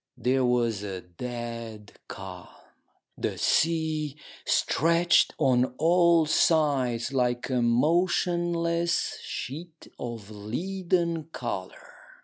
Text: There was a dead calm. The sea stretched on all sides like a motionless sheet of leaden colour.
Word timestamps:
There 0.17 0.43
was 0.43 0.81
a 0.81 1.01
dead 1.01 1.91
calm. 2.07 2.47
The 3.19 3.37
sea 3.37 4.17
stretched 4.45 5.35
on 5.37 5.75
all 5.77 6.25
sides 6.25 7.13
like 7.13 7.51
a 7.51 7.61
motionless 7.61 9.19
sheet 9.21 9.87
of 9.99 10.31
leaden 10.31 11.25
colour. 11.25 11.93